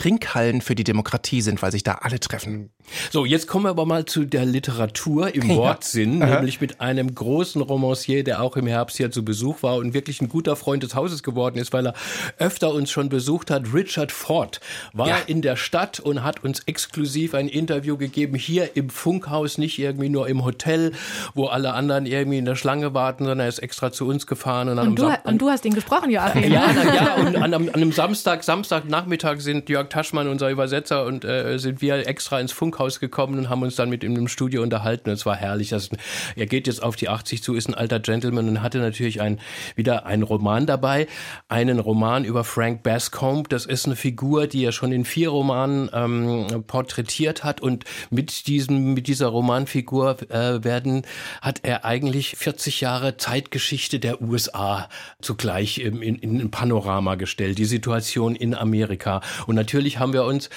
Trinkhallen 0.49 0.61
für 0.61 0.75
die 0.75 0.85
Demokratie 0.85 1.43
sind, 1.43 1.63
weil 1.63 1.73
sich 1.73 1.83
da 1.83 1.95
alle 1.95 2.21
treffen. 2.21 2.71
So, 3.11 3.25
jetzt 3.25 3.47
kommen 3.47 3.65
wir 3.65 3.71
aber 3.71 3.87
mal 3.87 4.05
zu 4.05 4.25
der 4.25 4.45
Literatur 4.45 5.35
im 5.35 5.51
ja. 5.51 5.57
Wortsinn, 5.57 6.23
Aha. 6.23 6.37
nämlich 6.37 6.61
mit 6.61 6.81
einem 6.81 7.15
großen 7.15 7.61
Romancier, 7.61 8.25
der 8.25 8.43
auch 8.43 8.57
im 8.57 8.67
Herbst 8.67 8.97
hier 8.97 9.11
zu 9.11 9.25
Besuch 9.25 9.63
war 9.63 9.77
und 9.77 9.95
wirklich 9.95 10.21
ein 10.21 10.29
guter 10.29 10.57
Freund 10.57 10.83
des 10.83 10.95
Hauses 10.95 11.23
geworden 11.23 11.59
ist, 11.59 11.73
weil 11.73 11.87
er 11.89 11.95
öfter 12.39 12.73
uns 12.73 12.91
schon 12.91 13.09
besucht 13.09 13.51
hat. 13.51 13.73
Richard 13.75 14.13
Ford 14.13 14.61
war 14.93 15.09
ja. 15.09 15.17
in 15.27 15.43
der 15.43 15.57
Stadt 15.57 16.01
und 16.01 16.23
hat 16.23 16.45
uns 16.45 16.61
exklusiv 16.67 17.35
ein 17.35 17.49
Interview 17.49 17.97
gegeben, 17.97 18.37
hier 18.37 18.77
im 18.77 18.91
Funkhaus, 18.91 19.59
nicht 19.59 19.79
irgendwie 19.79 20.09
nur 20.09 20.29
im 20.29 20.45
Hotel, 20.45 20.93
wo 21.35 21.47
alle 21.47 21.75
anderen 21.75 22.07
irgendwie 22.07 22.39
in 22.39 22.45
der 22.45 22.57
Schlange 22.57 22.95
warten, 22.95 23.25
sondern 23.25 23.41
er 23.41 23.49
ist 23.49 23.59
extra 23.59 23.93
zu 23.93 24.07
uns 24.07 24.27
gefahren. 24.27 24.69
Und, 24.69 24.79
und, 24.79 24.99
du, 24.99 25.13
und 25.25 25.39
du, 25.39 25.49
hast 25.49 25.65
ihn 25.65 25.75
gesprochen, 25.75 26.11
Joachim. 26.11 26.53
Ja, 26.53 26.71
na, 26.75 26.95
ja 26.95 27.15
und 27.27 27.37
an, 27.37 27.55
an, 27.55 27.69
einem 27.69 27.93
Samstag, 27.93 28.45
Samstagnachmittag 28.45 29.41
sind 29.41 29.69
Jörg 29.69 29.89
Taschmann, 29.89 30.29
unser 30.29 30.51
Übersetzer, 30.51 31.05
und 31.05 31.25
äh, 31.25 31.59
sind 31.59 31.81
wir 31.81 32.07
extra 32.07 32.41
ins 32.41 32.53
Funkhaus 32.53 32.78
Funkhaus 32.79 33.01
gekommen 33.01 33.39
und 33.39 33.49
haben 33.49 33.63
uns 33.63 33.75
dann 33.75 33.91
mit 33.91 34.05
ihm 34.05 34.15
im 34.15 34.29
Studio 34.29 34.63
unterhalten. 34.63 35.11
Es 35.11 35.27
war 35.27 35.35
herrlich. 35.35 35.71
Das, 35.71 35.91
er 36.37 36.47
geht 36.47 36.69
jetzt 36.69 36.81
auf 36.81 36.95
die 36.95 37.09
80 37.09 37.43
zu, 37.43 37.55
ist 37.55 37.69
ein 37.69 37.75
alter 37.75 37.99
Gentleman 37.99 38.49
und 38.49 38.63
hatte 38.63 38.79
natürlich 38.79 39.21
ein, 39.21 39.41
wieder 39.75 40.07
einen 40.07 40.23
Roman 40.23 40.65
dabei. 40.65 41.09
Einen 41.49 41.81
Roman 41.81 42.25
über 42.25 42.45
Frank 42.45 42.85
Bascombe. 42.85 43.49
Das 43.49 43.67
ist 43.67 43.87
eine 43.87 43.97
Figur, 43.97 44.47
die 44.47 44.65
er 44.65 44.71
schon 44.71 44.93
in 44.93 45.05
vier 45.05 45.31
Romanen 45.31 45.91
ähm, 45.93 46.65
porträtiert 46.69 47.43
hat. 47.43 47.61
Und 47.61 47.85
mit 48.11 48.47
diesem, 48.47 48.95
mit 48.95 49.09
dieser 49.09 49.27
Romanfigur 49.27 50.31
äh, 50.31 50.63
werden, 50.63 51.03
hat 51.43 51.61
er 51.65 51.85
eigentlich 51.85 52.37
40 52.37 52.81
Jahre 52.81 53.17
Zeitgeschichte 53.17 53.99
der 53.99 54.23
USA 54.23 54.89
zugleich 55.21 55.79
in, 55.79 56.01
in, 56.01 56.15
in 56.17 56.41
ein 56.41 56.51
Panorama 56.53 57.17
gestellt. 57.17 57.59
Die 57.59 57.65
Situation 57.65 58.37
in 58.37 58.55
Amerika. 58.55 59.21
Und 59.49 59.57
natürlich 59.57 59.99
haben 59.99 60.13
wir 60.13 60.25
uns 60.25 60.49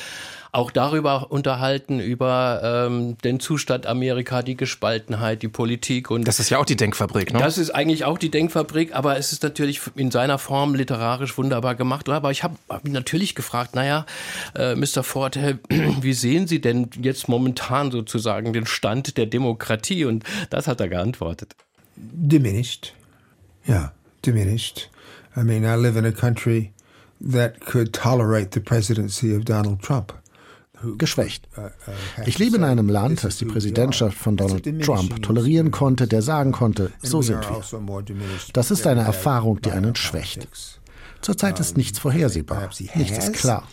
auch 0.53 0.69
darüber 0.71 1.31
unterhalten, 1.31 1.99
über 1.99 2.87
ähm, 2.87 3.17
den 3.19 3.39
Zustand 3.39 3.85
Amerika, 3.85 4.41
die 4.41 4.57
Gespaltenheit, 4.57 5.41
die 5.43 5.47
Politik. 5.47 6.11
Und 6.11 6.27
das 6.27 6.41
ist 6.41 6.49
ja 6.49 6.57
auch 6.57 6.65
die 6.65 6.75
Denkfabrik, 6.75 7.33
ne? 7.33 7.39
Das 7.39 7.57
ist 7.57 7.69
eigentlich 7.69 8.03
auch 8.03 8.17
die 8.17 8.29
Denkfabrik, 8.29 8.93
aber 8.93 9.17
es 9.17 9.31
ist 9.31 9.43
natürlich 9.43 9.79
in 9.95 10.11
seiner 10.11 10.37
Form 10.37 10.75
literarisch 10.75 11.37
wunderbar 11.37 11.75
gemacht. 11.75 12.09
Aber 12.09 12.31
ich 12.31 12.43
habe 12.43 12.57
hab 12.67 12.85
ihn 12.85 12.91
natürlich 12.91 13.33
gefragt, 13.33 13.75
naja, 13.75 14.05
äh, 14.53 14.75
Mr. 14.75 15.03
Ford, 15.03 15.37
äh, 15.37 15.57
wie 15.69 16.13
sehen 16.13 16.47
Sie 16.47 16.59
denn 16.59 16.89
jetzt 17.01 17.29
momentan 17.29 17.89
sozusagen 17.91 18.51
den 18.51 18.65
Stand 18.65 19.17
der 19.17 19.27
Demokratie? 19.27 20.03
Und 20.03 20.25
das 20.49 20.67
hat 20.67 20.81
er 20.81 20.89
geantwortet. 20.89 21.55
Diminished. 21.95 22.93
Yeah, 23.67 23.93
diminished. 24.25 24.89
I 25.37 25.43
mean, 25.43 25.63
I 25.63 25.75
live 25.75 25.97
in 25.97 26.05
a 26.05 26.11
country 26.11 26.73
that 27.21 27.61
could 27.61 27.93
tolerate 27.93 28.53
the 28.53 28.59
presidency 28.59 29.33
of 29.33 29.45
Donald 29.45 29.81
Trump 29.81 30.13
geschwächt. 30.97 31.47
Ich 32.25 32.39
lebe 32.39 32.57
in 32.57 32.63
einem 32.63 32.89
Land, 32.89 33.23
das 33.23 33.37
die 33.37 33.45
Präsidentschaft 33.45 34.17
von 34.17 34.37
Donald 34.37 34.63
Trump 34.83 35.21
tolerieren 35.21 35.71
konnte, 35.71 36.07
der 36.07 36.21
sagen 36.21 36.51
konnte, 36.51 36.91
so 37.01 37.21
sind 37.21 37.41
wir. 37.41 37.61
Das 38.53 38.71
ist 38.71 38.87
eine 38.87 39.01
Erfahrung, 39.01 39.61
die 39.61 39.71
einen 39.71 39.95
schwächt. 39.95 40.47
Zurzeit 41.21 41.59
ist 41.59 41.77
nichts 41.77 41.99
vorhersehbar, 41.99 42.69
nichts 42.95 43.17
ist 43.17 43.33
klar. 43.33 43.67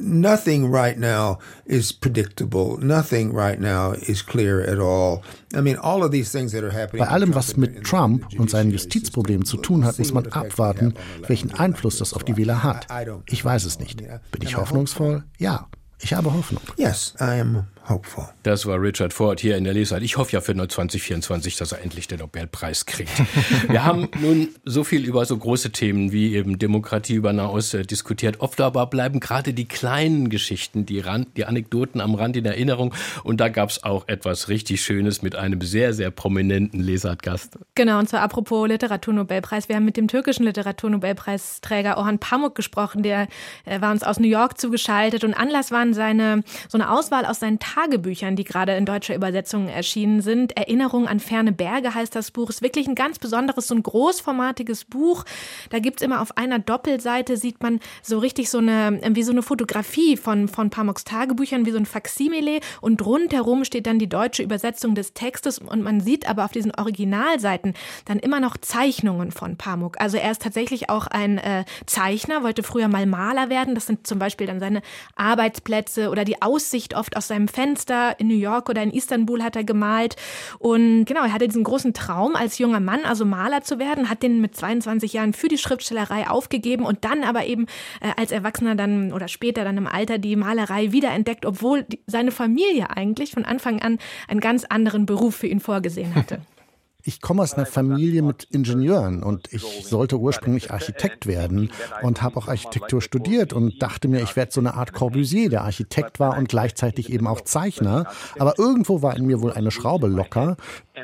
Nothing 0.00 0.72
right 0.72 0.98
now 0.98 1.38
is 1.66 1.92
predictable. 1.92 2.78
Nothing 2.78 3.32
right 3.32 3.60
now 3.60 3.92
is 3.92 4.22
clear 4.22 4.62
at 4.62 4.78
all. 4.78 5.22
I 5.54 5.60
mean, 5.60 5.76
all 5.76 6.02
of 6.02 6.10
these 6.10 6.30
things 6.32 6.52
that 6.52 6.64
are 6.64 6.72
happening. 6.72 7.04
Bei 7.04 7.10
allem, 7.10 7.34
was 7.34 7.56
mit 7.56 7.84
Trump 7.84 8.26
und 8.38 8.50
seinen 8.50 8.70
Justizproblemen 8.70 9.44
zu 9.44 9.58
tun 9.58 9.84
hat, 9.84 9.98
muss 9.98 10.12
man 10.12 10.26
abwarten, 10.28 10.94
welchen 11.26 11.52
Einfluss 11.54 11.98
das 11.98 12.14
auf 12.14 12.24
die 12.24 12.36
Wähler 12.36 12.62
hat. 12.62 12.86
Ich 13.26 13.44
weiß 13.44 13.64
es 13.64 13.78
nicht. 13.78 13.98
Bin 13.98 14.42
ich 14.42 14.56
hoffnungsvoll? 14.56 15.24
Ja, 15.38 15.68
ich 15.98 16.14
habe 16.14 16.32
Hoffnung. 16.32 16.62
Yes, 16.76 17.14
I 17.20 17.40
am 17.40 17.66
hopeful. 17.88 18.28
Das 18.42 18.66
war 18.66 18.80
Richard 18.80 19.12
Ford 19.12 19.40
hier 19.40 19.56
in 19.56 19.64
der 19.64 19.74
Lesart. 19.74 20.02
Ich 20.02 20.16
hoffe 20.16 20.32
ja 20.32 20.40
für 20.40 20.54
2024, 20.54 21.56
dass 21.56 21.72
er 21.72 21.82
endlich 21.82 22.08
den 22.08 22.20
Nobelpreis 22.20 22.86
kriegt. 22.86 23.10
Wir 23.68 23.84
haben 23.84 24.08
nun 24.20 24.48
so 24.64 24.84
viel 24.84 25.04
über 25.04 25.24
so 25.24 25.36
große 25.36 25.72
Themen 25.72 26.12
wie 26.12 26.34
eben 26.34 26.58
Demokratie 26.58 27.14
über 27.14 27.32
Nahost 27.32 27.74
äh, 27.74 27.82
diskutiert. 27.82 28.40
Oft 28.40 28.60
aber 28.60 28.86
bleiben 28.86 29.20
gerade 29.20 29.52
die 29.52 29.66
kleinen 29.66 30.30
Geschichten, 30.30 30.86
die, 30.86 31.00
Rand, 31.00 31.36
die 31.36 31.44
Anekdoten 31.44 32.00
am 32.00 32.14
Rand 32.14 32.36
in 32.36 32.44
Erinnerung. 32.44 32.94
Und 33.24 33.40
da 33.40 33.48
gab 33.48 33.70
es 33.70 33.84
auch 33.84 34.08
etwas 34.08 34.48
richtig 34.48 34.82
Schönes 34.82 35.22
mit 35.22 35.36
einem 35.36 35.60
sehr, 35.60 35.92
sehr 35.92 36.10
prominenten 36.10 36.80
Lesart-Gast. 36.80 37.58
Genau, 37.74 37.98
und 37.98 38.08
zwar 38.08 38.22
apropos 38.22 38.68
Literaturnobelpreis. 38.68 39.68
Wir 39.68 39.76
haben 39.76 39.84
mit 39.84 39.96
dem 39.96 40.08
türkischen 40.08 40.44
Literaturnobelpreisträger 40.44 41.96
Orhan 41.98 42.18
Pamuk 42.18 42.54
gesprochen. 42.54 43.02
Der 43.02 43.28
äh, 43.64 43.80
war 43.80 43.90
uns 43.90 44.02
aus 44.02 44.18
New 44.18 44.28
York 44.28 44.58
zugeschaltet 44.58 45.24
und 45.24 45.34
Anlass 45.34 45.70
waren 45.70 45.94
seine, 45.94 46.42
so 46.68 46.78
eine 46.78 46.90
Auswahl 46.90 47.26
aus 47.26 47.40
seinen 47.40 47.58
Tagebüchern, 47.74 48.34
die 48.34 48.44
gerade 48.44 48.74
in 48.74 48.84
deutscher 48.84 49.14
Übersetzung 49.14 49.68
erschienen 49.68 50.22
sind. 50.22 50.56
Erinnerung 50.56 51.06
an 51.06 51.20
ferne 51.20 51.52
Berge 51.52 51.94
heißt 51.94 52.14
das 52.16 52.30
Buch. 52.32 52.50
Ist 52.50 52.62
wirklich 52.62 52.88
ein 52.88 52.94
ganz 52.94 53.18
besonderes, 53.18 53.68
so 53.68 53.74
ein 53.74 53.82
großformatiges 53.82 54.84
Buch. 54.86 55.24
Da 55.70 55.78
gibt 55.78 56.00
es 56.00 56.04
immer 56.04 56.20
auf 56.20 56.36
einer 56.36 56.58
Doppelseite, 56.58 57.36
sieht 57.36 57.62
man 57.62 57.78
so 58.02 58.18
richtig 58.18 58.50
so 58.50 58.58
eine, 58.58 59.00
wie 59.10 59.22
so 59.22 59.30
eine 59.30 59.42
Fotografie 59.42 60.16
von, 60.16 60.48
von 60.48 60.70
Pamoks 60.70 61.04
Tagebüchern, 61.04 61.64
wie 61.64 61.70
so 61.70 61.76
ein 61.76 61.86
Faksimile. 61.86 62.60
Und 62.80 63.04
rundherum 63.06 63.64
steht 63.64 63.86
dann 63.86 64.00
die 64.00 64.08
deutsche 64.08 64.42
Übersetzung 64.42 64.96
des 64.96 65.14
Textes. 65.14 65.58
Und 65.58 65.82
man 65.82 66.00
sieht 66.00 66.28
aber 66.28 66.44
auf 66.44 66.52
diesen 66.52 66.74
Originalseiten 66.74 67.74
dann 68.04 68.18
immer 68.18 68.40
noch 68.40 68.56
Zeichnungen 68.56 69.30
von 69.30 69.56
Pamuk. 69.56 70.00
Also 70.00 70.16
er 70.16 70.32
ist 70.32 70.42
tatsächlich 70.42 70.90
auch 70.90 71.06
ein 71.06 71.38
äh, 71.38 71.64
Zeichner, 71.86 72.42
wollte 72.42 72.64
früher 72.64 72.88
mal 72.88 73.06
Maler 73.06 73.48
werden. 73.48 73.76
Das 73.76 73.86
sind 73.86 74.08
zum 74.08 74.18
Beispiel 74.18 74.48
dann 74.48 74.58
seine 74.58 74.82
Arbeitsplätze 75.14 76.10
oder 76.10 76.24
die 76.24 76.42
Aussicht 76.42 76.96
oft 76.96 77.16
aus 77.16 77.28
seinem 77.28 77.46
Fenster 77.46 77.59
Fenster 77.60 78.18
in 78.18 78.28
New 78.28 78.38
York 78.38 78.70
oder 78.70 78.82
in 78.82 78.90
Istanbul 78.90 79.42
hat 79.42 79.54
er 79.54 79.64
gemalt. 79.64 80.16
Und 80.58 81.04
genau, 81.04 81.24
er 81.24 81.32
hatte 81.34 81.46
diesen 81.46 81.62
großen 81.62 81.92
Traum, 81.92 82.34
als 82.34 82.56
junger 82.56 82.80
Mann, 82.80 83.04
also 83.04 83.26
Maler 83.26 83.60
zu 83.60 83.78
werden, 83.78 84.08
hat 84.08 84.22
den 84.22 84.40
mit 84.40 84.56
22 84.56 85.12
Jahren 85.12 85.34
für 85.34 85.48
die 85.48 85.58
Schriftstellerei 85.58 86.26
aufgegeben 86.26 86.86
und 86.86 87.04
dann 87.04 87.22
aber 87.22 87.44
eben 87.44 87.66
äh, 88.00 88.12
als 88.16 88.32
Erwachsener 88.32 88.76
dann 88.76 89.12
oder 89.12 89.28
später 89.28 89.62
dann 89.62 89.76
im 89.76 89.86
Alter 89.86 90.16
die 90.16 90.36
Malerei 90.36 90.92
wiederentdeckt, 90.92 91.44
obwohl 91.44 91.82
die, 91.82 92.00
seine 92.06 92.30
Familie 92.30 92.88
eigentlich 92.96 93.32
von 93.32 93.44
Anfang 93.44 93.82
an 93.82 93.98
einen 94.26 94.40
ganz 94.40 94.64
anderen 94.64 95.04
Beruf 95.04 95.36
für 95.36 95.46
ihn 95.46 95.60
vorgesehen 95.60 96.14
hatte. 96.14 96.40
Ich 97.04 97.20
komme 97.20 97.42
aus 97.42 97.54
einer 97.54 97.66
Familie 97.66 98.22
mit 98.22 98.44
Ingenieuren 98.44 99.22
und 99.22 99.52
ich 99.52 99.62
sollte 99.86 100.18
ursprünglich 100.18 100.70
Architekt 100.70 101.26
werden 101.26 101.70
und 102.02 102.22
habe 102.22 102.36
auch 102.36 102.48
Architektur 102.48 103.00
studiert 103.00 103.52
und 103.52 103.80
dachte 103.82 104.08
mir, 104.08 104.22
ich 104.22 104.36
werde 104.36 104.52
so 104.52 104.60
eine 104.60 104.74
Art 104.74 104.92
Corbusier, 104.92 105.50
der 105.50 105.62
Architekt 105.62 106.20
war 106.20 106.36
und 106.36 106.48
gleichzeitig 106.48 107.12
eben 107.12 107.26
auch 107.26 107.40
Zeichner. 107.42 108.06
Aber 108.38 108.58
irgendwo 108.58 109.02
war 109.02 109.16
in 109.16 109.26
mir 109.26 109.40
wohl 109.40 109.52
eine 109.52 109.70
Schraube 109.70 110.08
locker, 110.08 110.56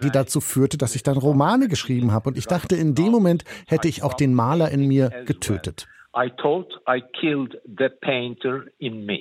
die 0.03 0.11
dazu 0.11 0.41
führte, 0.41 0.79
dass 0.79 0.95
ich 0.95 1.03
dann 1.03 1.17
Romane 1.17 1.69
geschrieben 1.69 2.13
habe. 2.13 2.31
Und 2.31 2.39
ich 2.39 2.47
dachte, 2.47 2.77
in 2.77 2.95
dem 2.95 3.11
Moment 3.11 3.45
hätte 3.67 3.89
ich 3.89 4.03
auch 4.03 4.15
den 4.15 4.35
Maler 4.35 4.71
in 4.71 4.87
mir 4.87 5.11
getötet. 5.27 5.87
I 6.17 6.31
thought 6.31 6.73
I 6.89 7.03
killed 7.21 7.61
the 7.67 7.91
painter 8.01 8.65
in 8.79 9.05
me. 9.05 9.19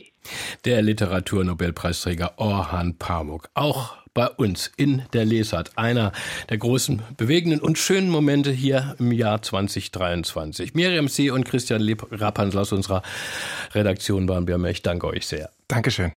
Der 0.64 0.82
Literaturnobelpreisträger 0.82 2.36
Orhan 2.38 2.98
Pamuk. 2.98 3.50
Auch 3.54 3.98
bei 4.16 4.28
uns 4.28 4.72
in 4.78 5.04
der 5.14 5.26
Lesart. 5.26 5.78
Einer 5.78 6.12
der 6.50 6.58
großen 6.58 7.04
bewegenden 7.18 7.60
und 7.60 7.78
schönen 7.78 8.10
Momente 8.10 8.50
hier 8.52 8.96
im 8.98 9.12
Jahr 9.12 9.44
2023. 9.44 10.74
Miriam 10.74 11.08
C. 11.08 11.30
und 11.30 11.46
Christian 11.46 11.88
Rappansl 12.10 12.58
aus 12.58 12.72
unserer 12.72 13.04
Redaktion 13.76 14.28
waren 14.28 14.48
wir. 14.48 14.56
Ich 14.66 14.82
danke 14.82 15.06
euch 15.06 15.28
sehr. 15.28 15.52
Dankeschön. 15.68 16.14